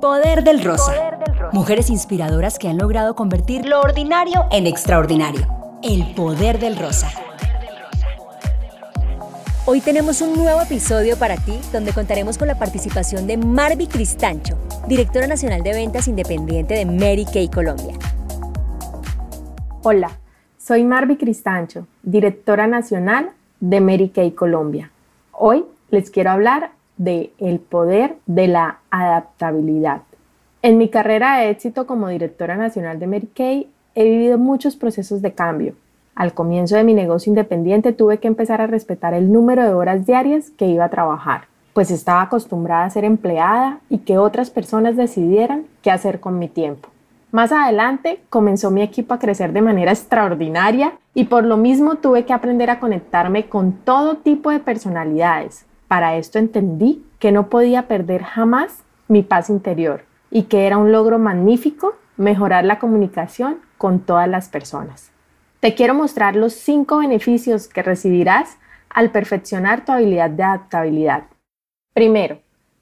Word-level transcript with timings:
poder 0.00 0.44
del 0.44 0.62
rosa. 0.62 0.92
Mujeres 1.52 1.90
inspiradoras 1.90 2.58
que 2.58 2.68
han 2.68 2.78
logrado 2.78 3.14
convertir 3.14 3.66
lo 3.66 3.80
ordinario 3.80 4.46
en 4.50 4.66
extraordinario. 4.66 5.46
El 5.82 6.14
poder 6.14 6.58
del 6.58 6.76
rosa. 6.76 7.10
Hoy 9.66 9.80
tenemos 9.80 10.22
un 10.22 10.34
nuevo 10.34 10.60
episodio 10.62 11.18
para 11.18 11.36
ti 11.36 11.58
donde 11.72 11.92
contaremos 11.92 12.38
con 12.38 12.48
la 12.48 12.58
participación 12.58 13.26
de 13.26 13.36
Marvi 13.36 13.86
Cristancho, 13.86 14.56
directora 14.86 15.26
nacional 15.26 15.62
de 15.62 15.72
ventas 15.72 16.08
independiente 16.08 16.74
de 16.74 16.86
Mary 16.86 17.26
Kay 17.30 17.48
Colombia. 17.48 17.94
Hola, 19.82 20.10
soy 20.58 20.84
Marvi 20.84 21.16
Cristancho, 21.16 21.86
directora 22.02 22.66
nacional 22.66 23.30
de 23.60 23.80
Mary 23.80 24.08
Kay 24.08 24.30
Colombia. 24.30 24.90
Hoy 25.32 25.64
les 25.90 26.10
quiero 26.10 26.30
hablar 26.30 26.70
de 26.98 27.32
el 27.38 27.60
poder 27.60 28.16
de 28.26 28.48
la 28.48 28.80
adaptabilidad. 28.90 30.02
En 30.60 30.76
mi 30.76 30.88
carrera 30.88 31.38
de 31.38 31.50
éxito 31.50 31.86
como 31.86 32.08
directora 32.08 32.56
nacional 32.56 32.98
de 32.98 33.06
Mary 33.06 33.68
he 33.94 34.04
vivido 34.04 34.38
muchos 34.38 34.76
procesos 34.76 35.22
de 35.22 35.32
cambio. 35.32 35.74
Al 36.14 36.34
comienzo 36.34 36.76
de 36.76 36.84
mi 36.84 36.94
negocio 36.94 37.30
independiente 37.30 37.92
tuve 37.92 38.18
que 38.18 38.26
empezar 38.26 38.60
a 38.60 38.66
respetar 38.66 39.14
el 39.14 39.32
número 39.32 39.62
de 39.62 39.72
horas 39.72 40.04
diarias 40.04 40.50
que 40.50 40.66
iba 40.66 40.84
a 40.84 40.90
trabajar, 40.90 41.42
pues 41.72 41.92
estaba 41.92 42.22
acostumbrada 42.22 42.84
a 42.84 42.90
ser 42.90 43.04
empleada 43.04 43.78
y 43.88 43.98
que 43.98 44.18
otras 44.18 44.50
personas 44.50 44.96
decidieran 44.96 45.64
qué 45.80 45.92
hacer 45.92 46.18
con 46.18 46.40
mi 46.40 46.48
tiempo. 46.48 46.88
Más 47.30 47.52
adelante 47.52 48.20
comenzó 48.30 48.70
mi 48.70 48.82
equipo 48.82 49.14
a 49.14 49.18
crecer 49.18 49.52
de 49.52 49.62
manera 49.62 49.92
extraordinaria 49.92 50.94
y 51.14 51.24
por 51.24 51.44
lo 51.44 51.56
mismo 51.56 51.96
tuve 51.96 52.24
que 52.24 52.32
aprender 52.32 52.70
a 52.70 52.80
conectarme 52.80 53.48
con 53.48 53.72
todo 53.72 54.16
tipo 54.16 54.50
de 54.50 54.60
personalidades, 54.60 55.66
para 55.88 56.16
esto 56.16 56.38
entendí 56.38 57.04
que 57.18 57.32
no 57.32 57.48
podía 57.48 57.88
perder 57.88 58.22
jamás 58.22 58.84
mi 59.08 59.22
paz 59.22 59.50
interior 59.50 60.04
y 60.30 60.44
que 60.44 60.66
era 60.66 60.76
un 60.76 60.92
logro 60.92 61.18
magnífico 61.18 61.94
mejorar 62.16 62.64
la 62.64 62.78
comunicación 62.78 63.58
con 63.78 64.00
todas 64.00 64.28
las 64.28 64.48
personas. 64.48 65.10
Te 65.60 65.74
quiero 65.74 65.94
mostrar 65.94 66.36
los 66.36 66.52
cinco 66.52 66.98
beneficios 66.98 67.66
que 67.66 67.82
recibirás 67.82 68.58
al 68.90 69.10
perfeccionar 69.10 69.84
tu 69.84 69.92
habilidad 69.92 70.30
de 70.30 70.42
adaptabilidad. 70.42 71.24
Primero, 71.94 72.38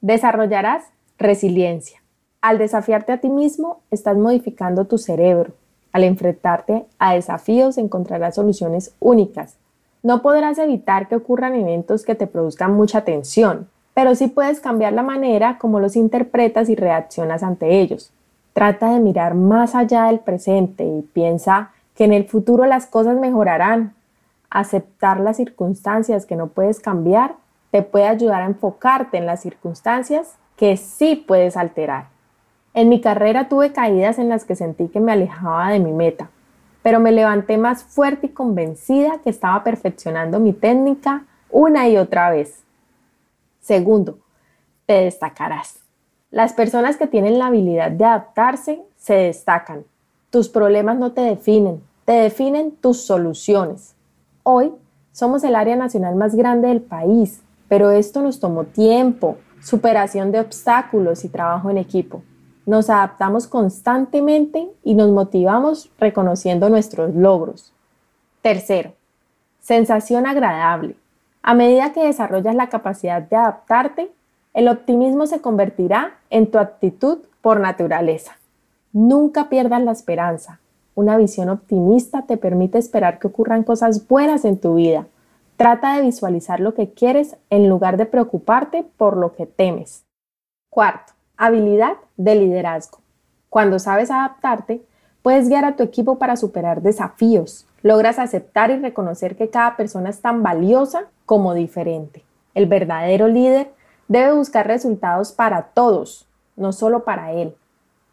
desarrollarás 0.00 0.84
resiliencia. 1.18 2.02
Al 2.40 2.58
desafiarte 2.58 3.12
a 3.12 3.18
ti 3.18 3.28
mismo, 3.28 3.80
estás 3.90 4.16
modificando 4.16 4.84
tu 4.84 4.98
cerebro. 4.98 5.54
Al 5.92 6.04
enfrentarte 6.04 6.84
a 6.98 7.14
desafíos, 7.14 7.78
encontrarás 7.78 8.34
soluciones 8.34 8.94
únicas 9.00 9.56
no 10.08 10.22
podrás 10.22 10.56
evitar 10.56 11.06
que 11.06 11.16
ocurran 11.16 11.54
eventos 11.54 12.02
que 12.02 12.14
te 12.14 12.26
produzcan 12.26 12.72
mucha 12.72 13.02
tensión, 13.04 13.68
pero 13.92 14.14
sí 14.14 14.28
puedes 14.28 14.58
cambiar 14.58 14.94
la 14.94 15.02
manera 15.02 15.58
como 15.58 15.80
los 15.80 15.96
interpretas 15.96 16.70
y 16.70 16.76
reaccionas 16.76 17.42
ante 17.42 17.78
ellos. 17.78 18.10
Trata 18.54 18.90
de 18.94 19.00
mirar 19.00 19.34
más 19.34 19.74
allá 19.74 20.04
del 20.04 20.20
presente 20.20 20.82
y 20.82 21.02
piensa 21.02 21.72
que 21.94 22.04
en 22.04 22.14
el 22.14 22.24
futuro 22.24 22.64
las 22.64 22.86
cosas 22.86 23.18
mejorarán. 23.18 23.92
Aceptar 24.48 25.20
las 25.20 25.36
circunstancias 25.36 26.24
que 26.24 26.36
no 26.36 26.46
puedes 26.46 26.80
cambiar 26.80 27.34
te 27.70 27.82
puede 27.82 28.06
ayudar 28.06 28.40
a 28.40 28.46
enfocarte 28.46 29.18
en 29.18 29.26
las 29.26 29.42
circunstancias 29.42 30.36
que 30.56 30.78
sí 30.78 31.16
puedes 31.16 31.54
alterar. 31.58 32.06
En 32.72 32.88
mi 32.88 33.02
carrera 33.02 33.50
tuve 33.50 33.72
caídas 33.72 34.18
en 34.18 34.30
las 34.30 34.46
que 34.46 34.56
sentí 34.56 34.88
que 34.88 35.00
me 35.00 35.12
alejaba 35.12 35.68
de 35.68 35.80
mi 35.80 35.92
meta, 35.92 36.30
pero 36.82 37.00
me 37.00 37.12
levanté 37.12 37.58
más 37.58 37.84
fuerte 37.84 38.26
y 38.26 38.30
convencida 38.30 39.20
que 39.22 39.30
estaba 39.30 39.62
perfeccionando 39.64 40.40
mi 40.40 40.52
técnica 40.52 41.24
una 41.50 41.88
y 41.88 41.96
otra 41.96 42.30
vez. 42.30 42.62
Segundo, 43.60 44.18
te 44.86 44.94
destacarás. 44.94 45.80
Las 46.30 46.52
personas 46.52 46.96
que 46.96 47.06
tienen 47.06 47.38
la 47.38 47.46
habilidad 47.46 47.90
de 47.90 48.04
adaptarse 48.04 48.82
se 48.96 49.14
destacan. 49.14 49.84
Tus 50.30 50.48
problemas 50.48 50.98
no 50.98 51.12
te 51.12 51.22
definen, 51.22 51.82
te 52.04 52.12
definen 52.12 52.72
tus 52.72 53.02
soluciones. 53.02 53.94
Hoy 54.42 54.72
somos 55.12 55.42
el 55.44 55.56
área 55.56 55.76
nacional 55.76 56.14
más 56.14 56.34
grande 56.34 56.68
del 56.68 56.80
país, 56.80 57.42
pero 57.68 57.90
esto 57.90 58.22
nos 58.22 58.40
tomó 58.40 58.64
tiempo, 58.64 59.38
superación 59.60 60.32
de 60.32 60.40
obstáculos 60.40 61.24
y 61.24 61.28
trabajo 61.28 61.70
en 61.70 61.78
equipo. 61.78 62.22
Nos 62.68 62.90
adaptamos 62.90 63.46
constantemente 63.46 64.68
y 64.84 64.94
nos 64.94 65.10
motivamos 65.10 65.90
reconociendo 65.98 66.68
nuestros 66.68 67.14
logros. 67.14 67.72
Tercero, 68.42 68.92
sensación 69.58 70.26
agradable. 70.26 70.94
A 71.40 71.54
medida 71.54 71.94
que 71.94 72.04
desarrollas 72.04 72.54
la 72.54 72.68
capacidad 72.68 73.22
de 73.22 73.36
adaptarte, 73.36 74.12
el 74.52 74.68
optimismo 74.68 75.26
se 75.26 75.40
convertirá 75.40 76.18
en 76.28 76.50
tu 76.50 76.58
actitud 76.58 77.20
por 77.40 77.58
naturaleza. 77.58 78.36
Nunca 78.92 79.48
pierdas 79.48 79.82
la 79.82 79.92
esperanza. 79.92 80.60
Una 80.94 81.16
visión 81.16 81.48
optimista 81.48 82.26
te 82.26 82.36
permite 82.36 82.76
esperar 82.76 83.18
que 83.18 83.28
ocurran 83.28 83.64
cosas 83.64 84.06
buenas 84.08 84.44
en 84.44 84.58
tu 84.58 84.74
vida. 84.74 85.06
Trata 85.56 85.96
de 85.96 86.02
visualizar 86.02 86.60
lo 86.60 86.74
que 86.74 86.90
quieres 86.90 87.34
en 87.48 87.70
lugar 87.70 87.96
de 87.96 88.04
preocuparte 88.04 88.84
por 88.98 89.16
lo 89.16 89.34
que 89.34 89.46
temes. 89.46 90.04
Cuarto, 90.68 91.14
Habilidad 91.40 91.98
de 92.16 92.34
liderazgo. 92.34 92.98
Cuando 93.48 93.78
sabes 93.78 94.10
adaptarte, 94.10 94.82
puedes 95.22 95.48
guiar 95.48 95.64
a 95.64 95.76
tu 95.76 95.84
equipo 95.84 96.18
para 96.18 96.36
superar 96.36 96.82
desafíos. 96.82 97.64
Logras 97.82 98.18
aceptar 98.18 98.72
y 98.72 98.78
reconocer 98.78 99.36
que 99.36 99.48
cada 99.48 99.76
persona 99.76 100.10
es 100.10 100.20
tan 100.20 100.42
valiosa 100.42 101.04
como 101.26 101.54
diferente. 101.54 102.24
El 102.54 102.66
verdadero 102.66 103.28
líder 103.28 103.70
debe 104.08 104.32
buscar 104.32 104.66
resultados 104.66 105.30
para 105.30 105.62
todos, 105.74 106.26
no 106.56 106.72
solo 106.72 107.04
para 107.04 107.30
él. 107.30 107.54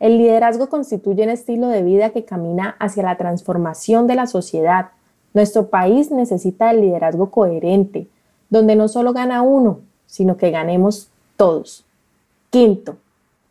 El 0.00 0.18
liderazgo 0.18 0.68
constituye 0.68 1.22
un 1.22 1.30
estilo 1.30 1.68
de 1.68 1.84
vida 1.84 2.10
que 2.10 2.24
camina 2.24 2.74
hacia 2.80 3.04
la 3.04 3.18
transformación 3.18 4.08
de 4.08 4.16
la 4.16 4.26
sociedad. 4.26 4.88
Nuestro 5.32 5.68
país 5.68 6.10
necesita 6.10 6.72
el 6.72 6.80
liderazgo 6.80 7.30
coherente, 7.30 8.08
donde 8.50 8.74
no 8.74 8.88
solo 8.88 9.12
gana 9.12 9.42
uno, 9.42 9.78
sino 10.06 10.36
que 10.36 10.50
ganemos 10.50 11.08
todos. 11.36 11.86
Quinto, 12.50 12.96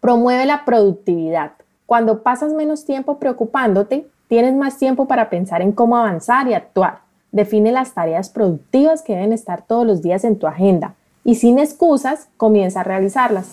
Promueve 0.02 0.48
la 0.48 0.66
productividad. 0.66 1.52
Cuando 1.86 2.24
pasas 2.24 2.54
menos 2.54 2.86
tiempo 2.86 3.20
preocupándote, 3.20 4.08
tienes 4.28 4.56
más 4.56 4.80
tiempo 4.80 5.08
para 5.08 5.30
pensar 5.30 5.62
en 5.62 5.74
cómo 5.74 5.96
avanzar 5.96 6.48
y 6.48 6.56
actuar. 6.56 7.02
Define 7.32 7.72
las 7.72 7.94
tareas 7.94 8.32
productivas 8.32 9.04
que 9.04 9.14
deben 9.14 9.32
estar 9.32 9.62
todos 9.62 9.86
los 9.86 10.02
días 10.02 10.24
en 10.24 10.40
tu 10.40 10.48
agenda 10.48 10.96
y 11.24 11.36
sin 11.36 11.60
excusas 11.60 12.30
comienza 12.38 12.80
a 12.80 12.84
realizarlas. 12.84 13.52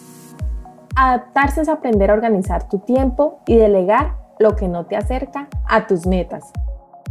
Adaptarse 0.96 1.60
es 1.60 1.68
aprender 1.68 2.10
a 2.10 2.14
organizar 2.14 2.66
tu 2.66 2.78
tiempo 2.78 3.40
y 3.46 3.56
delegar 3.56 4.14
lo 4.38 4.56
que 4.56 4.68
no 4.68 4.86
te 4.86 4.96
acerca 4.96 5.48
a 5.68 5.86
tus 5.86 6.06
metas. 6.06 6.44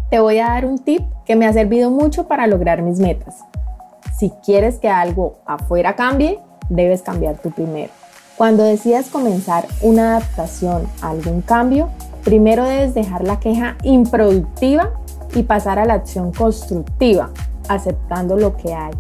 Te 0.10 0.20
voy 0.20 0.40
a 0.40 0.48
dar 0.48 0.66
un 0.66 0.80
tip 0.80 1.04
que 1.26 1.36
me 1.36 1.46
ha 1.46 1.54
servido 1.54 1.92
mucho 1.92 2.28
para 2.28 2.48
lograr 2.48 2.82
mis 2.82 3.00
metas. 3.00 3.44
Si 4.18 4.32
quieres 4.44 4.80
que 4.80 4.90
algo 4.90 5.36
afuera 5.46 5.96
cambie, 5.96 6.40
debes 6.70 7.04
cambiar 7.04 7.38
tú 7.38 7.52
primero. 7.52 7.92
Cuando 8.38 8.62
decidas 8.62 9.10
comenzar 9.10 9.68
una 9.82 10.18
adaptación 10.18 10.84
a 11.02 11.10
algún 11.10 11.42
cambio, 11.42 11.90
primero 12.24 12.66
debes 12.66 12.94
dejar 12.94 13.24
la 13.24 13.40
queja 13.40 13.78
improductiva 13.82 14.92
y 15.34 15.42
pasar 15.42 15.80
a 15.80 15.86
la 15.86 15.96
acción 15.96 16.32
constructiva, 16.32 17.32
aceptando 17.68 18.38
lo 18.38 18.56
que 18.56 18.76
hay. 18.76 18.94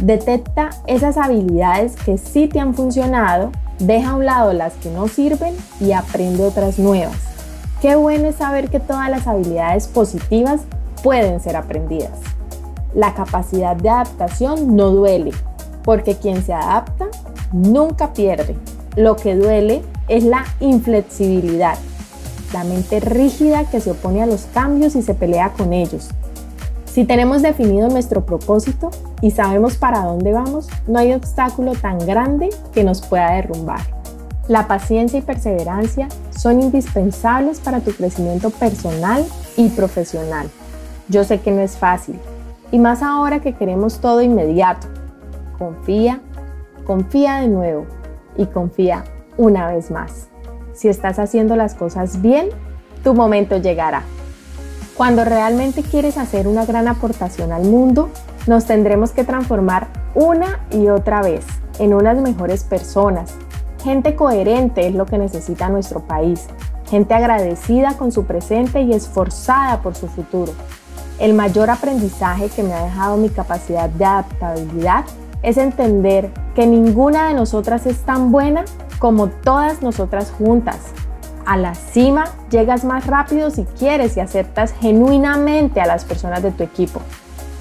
Detecta 0.00 0.70
esas 0.86 1.18
habilidades 1.18 1.96
que 1.96 2.16
sí 2.16 2.48
te 2.48 2.60
han 2.60 2.72
funcionado, 2.72 3.52
deja 3.78 4.12
a 4.12 4.14
un 4.14 4.24
lado 4.24 4.54
las 4.54 4.72
que 4.76 4.90
no 4.90 5.06
sirven 5.06 5.54
y 5.80 5.92
aprende 5.92 6.46
otras 6.46 6.78
nuevas. 6.78 7.18
Qué 7.82 7.94
bueno 7.94 8.28
es 8.28 8.36
saber 8.36 8.70
que 8.70 8.80
todas 8.80 9.10
las 9.10 9.26
habilidades 9.26 9.86
positivas 9.86 10.62
pueden 11.02 11.40
ser 11.40 11.56
aprendidas. 11.56 12.18
La 12.94 13.12
capacidad 13.12 13.76
de 13.76 13.90
adaptación 13.90 14.76
no 14.76 14.88
duele, 14.92 15.32
porque 15.84 16.16
quien 16.16 16.42
se 16.42 16.54
adapta 16.54 17.08
nunca 17.52 18.14
pierde. 18.14 18.56
Lo 18.96 19.16
que 19.16 19.36
duele 19.36 19.82
es 20.08 20.24
la 20.24 20.44
inflexibilidad, 20.60 21.76
la 22.52 22.64
mente 22.64 23.00
rígida 23.00 23.64
que 23.64 23.80
se 23.80 23.90
opone 23.90 24.22
a 24.22 24.26
los 24.26 24.46
cambios 24.52 24.96
y 24.96 25.02
se 25.02 25.14
pelea 25.14 25.52
con 25.52 25.72
ellos. 25.72 26.08
Si 26.86 27.04
tenemos 27.04 27.42
definido 27.42 27.88
nuestro 27.88 28.26
propósito 28.26 28.90
y 29.20 29.30
sabemos 29.30 29.76
para 29.76 30.00
dónde 30.00 30.32
vamos, 30.32 30.68
no 30.86 30.98
hay 30.98 31.12
obstáculo 31.12 31.72
tan 31.72 31.98
grande 31.98 32.48
que 32.72 32.82
nos 32.82 33.02
pueda 33.02 33.32
derrumbar. 33.32 33.80
La 34.48 34.66
paciencia 34.66 35.18
y 35.18 35.22
perseverancia 35.22 36.08
son 36.36 36.62
indispensables 36.62 37.60
para 37.60 37.80
tu 37.80 37.92
crecimiento 37.92 38.50
personal 38.50 39.24
y 39.56 39.68
profesional. 39.68 40.48
Yo 41.08 41.22
sé 41.22 41.40
que 41.40 41.52
no 41.52 41.60
es 41.60 41.76
fácil, 41.76 42.18
y 42.72 42.78
más 42.78 43.02
ahora 43.02 43.40
que 43.40 43.54
queremos 43.54 44.00
todo 44.00 44.22
inmediato. 44.22 44.88
Confía, 45.58 46.20
confía 46.84 47.40
de 47.40 47.48
nuevo 47.48 47.86
y 48.38 48.46
confía 48.46 49.04
una 49.36 49.66
vez 49.66 49.90
más. 49.90 50.28
Si 50.72 50.88
estás 50.88 51.18
haciendo 51.18 51.54
las 51.56 51.74
cosas 51.74 52.22
bien, 52.22 52.48
tu 53.04 53.12
momento 53.12 53.58
llegará. 53.58 54.04
Cuando 54.96 55.26
realmente 55.26 55.82
quieres 55.82 56.16
hacer 56.16 56.48
una 56.48 56.64
gran 56.64 56.88
aportación 56.88 57.52
al 57.52 57.64
mundo, 57.64 58.08
nos 58.46 58.64
tendremos 58.64 59.10
que 59.10 59.24
transformar 59.24 59.88
una 60.14 60.60
y 60.70 60.88
otra 60.88 61.20
vez 61.20 61.44
en 61.78 61.92
unas 61.92 62.18
mejores 62.22 62.64
personas, 62.64 63.36
Gente 63.82 64.16
coherente 64.16 64.88
es 64.88 64.94
lo 64.94 65.06
que 65.06 65.18
necesita 65.18 65.68
nuestro 65.68 66.00
país. 66.00 66.46
Gente 66.90 67.14
agradecida 67.14 67.96
con 67.96 68.10
su 68.10 68.24
presente 68.24 68.82
y 68.82 68.92
esforzada 68.92 69.82
por 69.82 69.94
su 69.94 70.08
futuro. 70.08 70.52
El 71.20 71.34
mayor 71.34 71.70
aprendizaje 71.70 72.48
que 72.48 72.62
me 72.62 72.72
ha 72.72 72.84
dejado 72.84 73.16
mi 73.16 73.28
capacidad 73.28 73.88
de 73.88 74.04
adaptabilidad 74.04 75.04
es 75.42 75.56
entender 75.56 76.30
que 76.54 76.66
ninguna 76.66 77.28
de 77.28 77.34
nosotras 77.34 77.86
es 77.86 77.98
tan 77.98 78.32
buena 78.32 78.64
como 78.98 79.28
todas 79.28 79.82
nosotras 79.82 80.32
juntas. 80.36 80.78
A 81.46 81.56
la 81.56 81.74
cima 81.74 82.26
llegas 82.50 82.84
más 82.84 83.06
rápido 83.06 83.50
si 83.50 83.64
quieres 83.64 84.16
y 84.16 84.20
aceptas 84.20 84.72
genuinamente 84.72 85.80
a 85.80 85.86
las 85.86 86.04
personas 86.04 86.42
de 86.42 86.50
tu 86.50 86.62
equipo. 86.62 87.00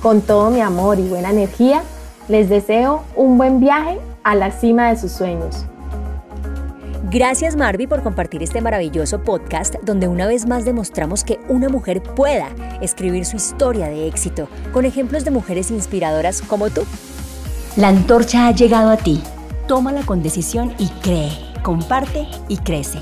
Con 0.01 0.21
todo 0.21 0.49
mi 0.49 0.61
amor 0.61 0.99
y 0.99 1.07
buena 1.07 1.29
energía, 1.29 1.81
les 2.27 2.49
deseo 2.49 3.03
un 3.15 3.37
buen 3.37 3.59
viaje 3.59 3.99
a 4.23 4.35
la 4.35 4.51
cima 4.51 4.89
de 4.89 4.97
sus 4.97 5.11
sueños. 5.11 5.65
Gracias 7.09 7.55
Marvi 7.55 7.87
por 7.87 8.03
compartir 8.03 8.43
este 8.43 8.59
maravilloso 8.59 9.23
podcast 9.23 9.75
donde 9.83 10.09
una 10.09 10.27
vez 10.27 10.45
más 10.45 10.65
demostramos 10.65 11.23
que 11.23 11.39
una 11.47 11.69
mujer 11.69 12.03
pueda 12.03 12.49
escribir 12.81 13.25
su 13.25 13.37
historia 13.37 13.87
de 13.87 14.07
éxito 14.07 14.49
con 14.73 14.83
ejemplos 14.83 15.23
de 15.23 15.31
mujeres 15.31 15.71
inspiradoras 15.71 16.41
como 16.41 16.69
tú. 16.69 16.81
La 17.77 17.87
antorcha 17.87 18.47
ha 18.47 18.51
llegado 18.51 18.89
a 18.89 18.97
ti. 18.97 19.21
Tómala 19.67 20.03
con 20.03 20.21
decisión 20.21 20.73
y 20.77 20.87
cree, 21.01 21.31
comparte 21.63 22.27
y 22.49 22.57
crece. 22.57 22.99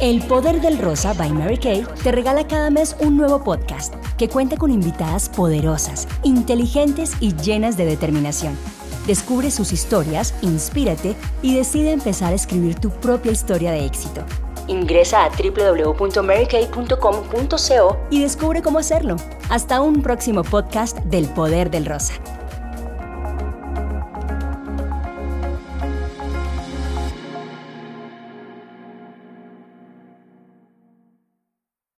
El 0.00 0.22
Poder 0.22 0.60
del 0.60 0.78
Rosa 0.78 1.12
by 1.12 1.32
Mary 1.32 1.58
Kay 1.58 1.86
te 2.02 2.10
regala 2.10 2.48
cada 2.48 2.70
mes 2.70 2.96
un 3.00 3.16
nuevo 3.16 3.44
podcast 3.44 3.94
que 4.16 4.28
cuenta 4.28 4.56
con 4.56 4.70
invitadas 4.70 5.28
poderosas, 5.28 6.08
inteligentes 6.24 7.12
y 7.20 7.36
llenas 7.36 7.76
de 7.76 7.84
determinación 7.84 8.56
Descubre 9.06 9.50
sus 9.50 9.72
historias, 9.72 10.34
inspírate 10.42 11.16
y 11.42 11.56
decide 11.56 11.92
empezar 11.92 12.32
a 12.32 12.36
escribir 12.36 12.76
tu 12.76 12.90
propia 12.90 13.32
historia 13.32 13.72
de 13.72 13.84
éxito. 13.84 14.22
Ingresa 14.68 15.24
a 15.24 15.30
www.marykay.com.co 15.30 17.96
y 18.10 18.22
descubre 18.22 18.62
cómo 18.62 18.78
hacerlo. 18.78 19.16
Hasta 19.48 19.80
un 19.80 20.02
próximo 20.02 20.44
podcast 20.44 20.98
del 20.98 21.26
Poder 21.26 21.72
del 21.72 21.86
Rosa. 21.86 22.12